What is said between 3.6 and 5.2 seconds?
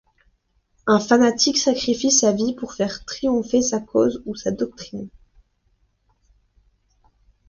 sa cause ou sa doctrine.